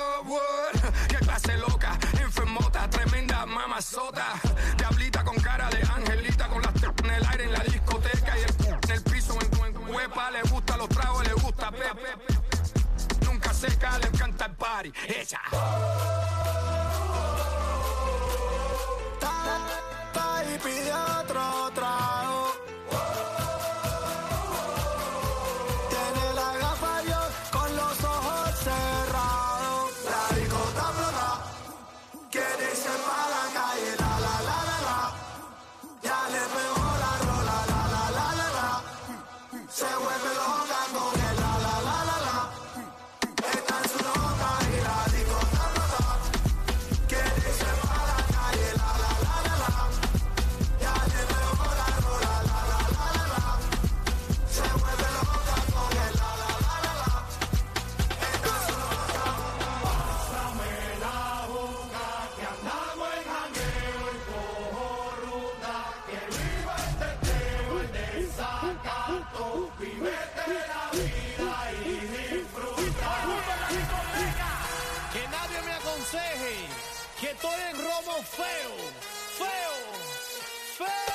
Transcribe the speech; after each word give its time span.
Love, 0.00 0.40
qué 1.08 1.16
clase 1.16 1.56
loca, 1.58 1.98
enfermota, 2.20 2.88
tremenda 2.88 3.44
mamazota. 3.44 4.40
Diablita 4.76 5.24
con 5.24 5.36
cara 5.36 5.68
de 5.70 5.82
angelita, 5.82 6.48
con 6.48 6.62
las 6.62 6.74
en 6.82 7.10
el 7.10 7.26
aire 7.26 7.44
en 7.44 7.52
la 7.52 7.64
discoteca 7.64 8.38
y 8.38 8.42
el 8.42 8.74
en 8.84 8.90
el 8.90 9.02
piso 9.02 9.36
en, 9.40 9.76
en 9.76 9.94
huepa. 9.94 10.30
Le 10.30 10.42
gusta 10.42 10.76
los 10.76 10.88
tragos, 10.88 11.26
le 11.26 11.34
gusta 11.34 11.70
pepe. 11.70 12.16
Nunca 13.24 13.52
seca, 13.52 13.98
le 13.98 14.06
encanta 14.06 14.46
el 14.46 14.54
party. 14.54 14.92
Ella. 15.08 16.09
que 77.20 77.30
estoy 77.32 77.60
en 77.70 77.76
robo 77.76 78.22
feo, 78.22 78.72
feo, 79.36 79.98
feo. 80.78 81.09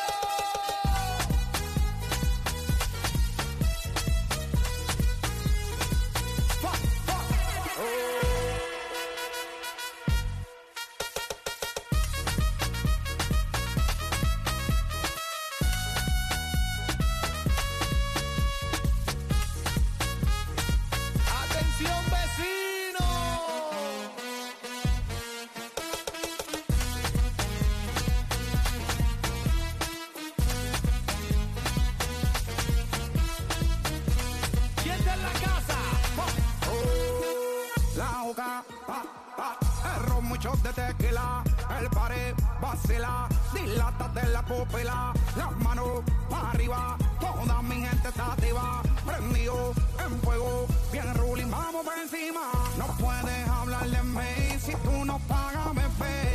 shot 40.45 40.61
de 40.61 40.73
tequila, 40.73 41.43
el 41.79 41.89
pared 41.89 42.35
vacila, 42.61 43.27
dilátate 43.51 44.27
la 44.27 44.43
pupila, 44.43 45.11
las 45.35 45.57
manos 45.57 46.03
para 46.29 46.51
arriba, 46.51 46.97
toda 47.19 47.61
mi 47.63 47.75
gente 47.81 48.07
está 48.09 48.33
activa, 48.33 48.83
prendido 49.05 49.73
en 50.05 50.19
fuego, 50.21 50.67
bien 50.91 51.11
ruling, 51.15 51.49
vamos 51.49 51.83
por 51.83 51.97
encima. 51.97 52.45
No 52.77 52.85
puedes 52.99 53.47
hablar 53.49 53.89
de 53.89 54.03
mí 54.03 54.59
si 54.59 54.73
tú 54.83 55.03
no 55.03 55.17
pagas, 55.27 55.73
me 55.73 55.89
fe. 55.99 56.34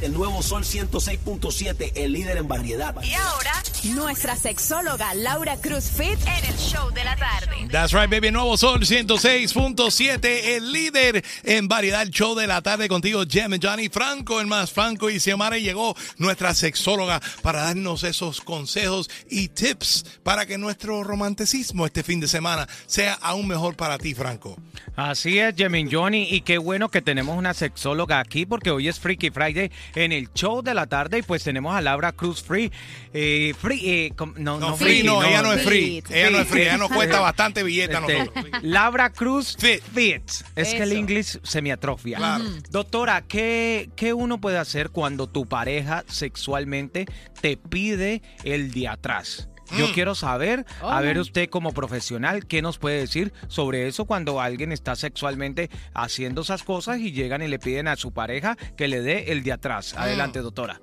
El 0.00 0.14
nuevo 0.14 0.42
Sol 0.42 0.64
106.7, 0.64 1.92
el 1.94 2.12
líder 2.12 2.38
en 2.38 2.48
variedad. 2.48 2.94
Y 3.02 3.12
ahora, 3.12 3.52
nuestra 3.84 4.34
sexóloga 4.34 5.12
Laura 5.12 5.56
Cruz 5.60 5.90
Fit 5.90 6.18
en 6.26 6.44
el 6.46 6.56
show 6.56 6.90
de 6.90 7.04
la 7.04 7.16
tarde. 7.16 7.68
That's 7.70 7.92
right, 7.92 8.10
baby. 8.10 8.30
Nuevo 8.30 8.56
Sol 8.56 8.80
106.7, 8.80 10.24
el 10.56 10.72
líder 10.72 11.22
en 11.44 11.68
variedad, 11.68 12.00
el 12.00 12.10
show 12.10 12.34
de 12.34 12.46
la 12.46 12.62
tarde 12.62 12.88
contigo, 12.88 13.24
Jem 13.28 13.58
Johnny 13.62 13.90
Franco, 13.90 14.40
el 14.40 14.46
más 14.46 14.72
Franco 14.72 15.10
y 15.10 15.20
Xiomara. 15.20 15.58
y 15.58 15.64
Llegó 15.64 15.94
nuestra 16.16 16.54
sexóloga 16.54 17.20
para 17.42 17.64
darnos 17.64 18.02
esos 18.02 18.40
consejos 18.40 19.10
y 19.28 19.48
tips 19.48 20.20
para 20.22 20.46
que 20.46 20.56
nuestro 20.56 21.04
romanticismo 21.04 21.84
este 21.84 22.02
fin 22.02 22.20
de 22.20 22.28
semana 22.28 22.66
sea 22.86 23.18
aún 23.20 23.46
mejor 23.46 23.76
para 23.76 23.98
ti, 23.98 24.14
Franco. 24.14 24.56
Así 24.96 25.38
es, 25.38 25.54
Jemin 25.56 25.90
Johnny, 25.90 26.26
y 26.30 26.40
qué 26.40 26.58
bueno 26.58 26.88
que 26.90 27.02
tenemos 27.02 27.36
una 27.36 27.54
sexóloga 27.54 28.18
aquí 28.18 28.46
porque 28.46 28.70
hoy 28.70 28.88
es 28.88 28.98
Freaky 28.98 29.30
Friday 29.30 29.70
en 29.94 30.12
el 30.12 30.32
show 30.32 30.62
de 30.62 30.74
la 30.74 30.86
tarde 30.86 31.18
y 31.18 31.22
pues 31.22 31.42
tenemos 31.42 31.74
a 31.74 31.80
Laura 31.80 32.12
Cruz 32.12 32.42
Free. 32.42 32.70
Eh, 33.12 33.54
free 33.58 33.80
eh, 33.88 34.12
com- 34.16 34.34
no, 34.36 34.58
No, 34.58 34.70
no, 34.70 34.76
free, 34.76 35.02
no, 35.02 35.22
ella 35.22 35.42
no 35.42 35.52
es 35.52 35.62
free. 35.62 36.02
Fit. 36.02 36.10
Ella 36.10 36.30
no 36.30 36.38
es 36.40 36.48
free, 36.48 36.62
ella 36.62 36.76
nos 36.76 36.90
cuesta 36.90 37.20
bastante 37.20 37.62
billete 37.62 37.96
a 37.96 38.00
Este, 38.00 38.18
nosotros. 38.18 38.44
Laura 38.62 39.10
Cruz 39.10 39.56
Fit. 39.58 39.82
Fit. 39.82 40.22
Es 40.56 40.74
que 40.74 40.82
el 40.82 40.92
inglés 40.92 41.40
se 41.42 41.62
me 41.62 41.72
atrofia. 41.72 42.18
Claro. 42.18 42.44
Doctora, 42.70 43.22
¿qué, 43.22 43.90
¿qué 43.96 44.12
uno 44.14 44.40
puede 44.40 44.58
hacer 44.58 44.90
cuando 44.90 45.26
tu 45.28 45.46
pareja 45.46 46.04
sexualmente 46.08 47.06
te 47.40 47.56
pide 47.56 48.22
el 48.44 48.70
de 48.72 48.88
atrás? 48.88 49.48
Yo 49.76 49.88
Mm. 49.88 49.92
quiero 49.92 50.14
saber, 50.14 50.64
a 50.82 51.00
ver 51.00 51.18
usted 51.18 51.48
como 51.48 51.72
profesional, 51.72 52.46
¿qué 52.46 52.62
nos 52.62 52.78
puede 52.78 52.98
decir 53.00 53.32
sobre 53.48 53.86
eso 53.86 54.04
cuando 54.04 54.40
alguien 54.40 54.72
está 54.72 54.96
sexualmente 54.96 55.70
haciendo 55.94 56.42
esas 56.42 56.62
cosas 56.62 56.98
y 56.98 57.12
llegan 57.12 57.42
y 57.42 57.48
le 57.48 57.58
piden 57.58 57.88
a 57.88 57.96
su 57.96 58.12
pareja 58.12 58.56
que 58.76 58.88
le 58.88 59.00
dé 59.00 59.32
el 59.32 59.42
de 59.42 59.52
atrás? 59.52 59.94
Adelante, 59.96 60.40
doctora. 60.40 60.80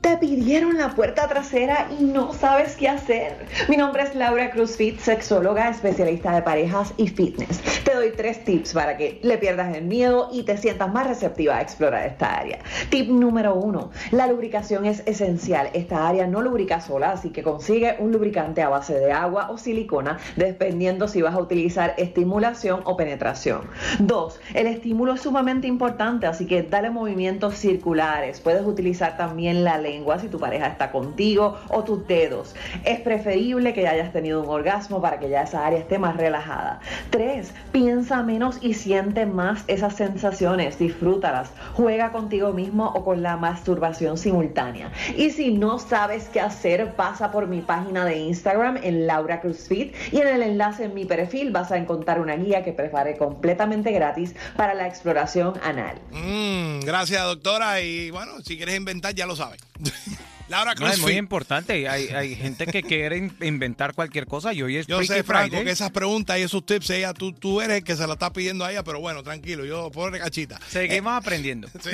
Te 0.00 0.16
pidieron 0.16 0.78
la 0.78 0.94
puerta 0.94 1.28
trasera 1.28 1.88
y 2.00 2.04
no 2.04 2.32
sabes 2.32 2.74
qué 2.74 2.88
hacer. 2.88 3.36
Mi 3.68 3.76
nombre 3.76 4.02
es 4.02 4.14
Laura 4.14 4.50
Cruz 4.50 4.76
Fit, 4.78 4.98
sexóloga, 4.98 5.68
especialista 5.68 6.34
de 6.34 6.40
parejas 6.40 6.94
y 6.96 7.08
fitness. 7.08 7.60
Te 7.84 7.94
doy 7.94 8.12
tres 8.16 8.42
tips 8.42 8.72
para 8.72 8.96
que 8.96 9.20
le 9.22 9.36
pierdas 9.36 9.76
el 9.76 9.84
miedo 9.84 10.30
y 10.32 10.44
te 10.44 10.56
sientas 10.56 10.90
más 10.90 11.06
receptiva 11.06 11.58
a 11.58 11.60
explorar 11.60 12.06
esta 12.06 12.34
área. 12.34 12.60
Tip 12.88 13.10
número 13.10 13.54
uno, 13.54 13.90
la 14.10 14.26
lubricación 14.26 14.86
es 14.86 15.02
esencial. 15.04 15.68
Esta 15.74 16.08
área 16.08 16.26
no 16.26 16.40
lubrica 16.40 16.80
sola, 16.80 17.12
así 17.12 17.28
que 17.28 17.42
consigue 17.42 17.96
un 17.98 18.10
lubricante 18.10 18.62
a 18.62 18.70
base 18.70 18.94
de 18.94 19.12
agua 19.12 19.50
o 19.50 19.58
silicona, 19.58 20.18
dependiendo 20.34 21.08
si 21.08 21.20
vas 21.20 21.34
a 21.34 21.40
utilizar 21.40 21.92
estimulación 21.98 22.80
o 22.84 22.96
penetración. 22.96 23.62
Dos, 23.98 24.40
el 24.54 24.66
estímulo 24.66 25.12
es 25.12 25.20
sumamente 25.20 25.66
importante, 25.66 26.26
así 26.26 26.46
que 26.46 26.62
dale 26.62 26.88
movimientos 26.88 27.56
circulares. 27.56 28.40
Puedes 28.40 28.64
utilizar 28.64 29.18
también 29.18 29.62
la 29.62 29.76
lengua 29.90 30.18
si 30.18 30.28
tu 30.28 30.38
pareja 30.38 30.66
está 30.66 30.90
contigo 30.90 31.58
o 31.68 31.84
tus 31.84 32.06
dedos. 32.06 32.54
Es 32.84 33.00
preferible 33.00 33.74
que 33.74 33.82
ya 33.82 33.90
hayas 33.90 34.12
tenido 34.12 34.42
un 34.42 34.48
orgasmo 34.48 35.00
para 35.00 35.18
que 35.18 35.28
ya 35.28 35.42
esa 35.42 35.66
área 35.66 35.78
esté 35.78 35.98
más 35.98 36.16
relajada. 36.16 36.80
Tres, 37.10 37.52
piensa 37.72 38.22
menos 38.22 38.58
y 38.60 38.74
siente 38.74 39.26
más 39.26 39.64
esas 39.66 39.94
sensaciones. 39.96 40.78
Disfrútalas. 40.78 41.50
Juega 41.74 42.12
contigo 42.12 42.52
mismo 42.52 42.86
o 42.86 43.04
con 43.04 43.22
la 43.22 43.36
masturbación 43.36 44.18
simultánea. 44.18 44.92
Y 45.16 45.30
si 45.30 45.52
no 45.52 45.78
sabes 45.78 46.28
qué 46.32 46.40
hacer, 46.40 46.94
pasa 46.94 47.30
por 47.30 47.46
mi 47.46 47.60
página 47.60 48.04
de 48.04 48.18
Instagram 48.18 48.78
en 48.82 49.06
Laura 49.06 49.40
Cruz 49.40 49.68
Fit 49.68 49.94
y 50.12 50.18
en 50.18 50.28
el 50.28 50.42
enlace 50.42 50.84
en 50.84 50.94
mi 50.94 51.04
perfil 51.04 51.50
vas 51.50 51.72
a 51.72 51.76
encontrar 51.76 52.20
una 52.20 52.36
guía 52.36 52.62
que 52.62 52.72
preparé 52.72 53.16
completamente 53.16 53.92
gratis 53.92 54.34
para 54.56 54.74
la 54.74 54.86
exploración 54.86 55.54
anal. 55.62 55.98
Mm, 56.10 56.80
gracias, 56.80 57.22
doctora. 57.24 57.80
Y 57.80 58.10
bueno, 58.10 58.40
si 58.42 58.56
quieres 58.56 58.76
inventar, 58.76 59.14
ya 59.14 59.26
lo 59.26 59.36
sabes. 59.36 59.69
Laura 60.48 60.72
No, 60.74 60.80
Cruz 60.80 60.94
es 60.94 60.98
muy 60.98 61.12
importante. 61.12 61.88
Hay, 61.88 62.08
hay 62.08 62.34
gente 62.34 62.66
que 62.66 62.82
quiere 62.82 63.18
in- 63.18 63.36
inventar 63.40 63.94
cualquier 63.94 64.26
cosa 64.26 64.52
y 64.52 64.60
hoy 64.62 64.78
es 64.78 64.86
Yo 64.88 64.96
Freaky 64.96 65.14
sé, 65.14 65.22
Franco, 65.22 65.48
Friday. 65.50 65.64
que 65.64 65.70
esas 65.70 65.90
preguntas 65.92 66.38
y 66.40 66.42
esos 66.42 66.66
tips, 66.66 66.90
ella, 66.90 67.14
tú, 67.14 67.32
tú 67.32 67.60
eres 67.60 67.76
el 67.78 67.84
que 67.84 67.94
se 67.94 68.04
la 68.04 68.14
está 68.14 68.32
pidiendo 68.32 68.64
a 68.64 68.72
ella, 68.72 68.82
pero 68.82 68.98
bueno, 68.98 69.22
tranquilo, 69.22 69.64
yo 69.64 69.92
pobre 69.92 70.18
cachita. 70.18 70.58
Seguimos 70.68 71.12
aprendiendo. 71.12 71.68
Sí. 71.80 71.90